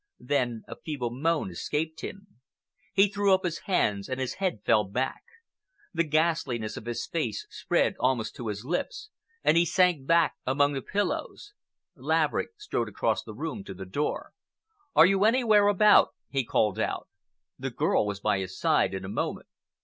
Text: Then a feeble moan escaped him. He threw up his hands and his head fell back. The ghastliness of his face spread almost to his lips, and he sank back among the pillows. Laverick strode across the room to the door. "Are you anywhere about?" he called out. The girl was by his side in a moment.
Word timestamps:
Then 0.25 0.63
a 0.67 0.75
feeble 0.77 1.11
moan 1.11 1.51
escaped 1.51 2.01
him. 2.01 2.39
He 2.91 3.07
threw 3.07 3.35
up 3.35 3.43
his 3.43 3.59
hands 3.65 4.09
and 4.09 4.19
his 4.19 4.33
head 4.41 4.61
fell 4.65 4.83
back. 4.83 5.21
The 5.93 6.03
ghastliness 6.03 6.75
of 6.75 6.87
his 6.87 7.05
face 7.05 7.45
spread 7.51 7.97
almost 7.99 8.35
to 8.37 8.47
his 8.47 8.65
lips, 8.65 9.11
and 9.43 9.55
he 9.55 9.63
sank 9.63 10.07
back 10.07 10.33
among 10.43 10.73
the 10.73 10.81
pillows. 10.81 11.53
Laverick 11.95 12.49
strode 12.59 12.89
across 12.89 13.21
the 13.23 13.35
room 13.35 13.63
to 13.65 13.75
the 13.75 13.85
door. 13.85 14.33
"Are 14.95 15.05
you 15.05 15.23
anywhere 15.23 15.67
about?" 15.67 16.15
he 16.31 16.43
called 16.43 16.79
out. 16.79 17.07
The 17.59 17.69
girl 17.69 18.03
was 18.07 18.19
by 18.19 18.39
his 18.39 18.57
side 18.57 18.95
in 18.95 19.05
a 19.05 19.07
moment. 19.07 19.45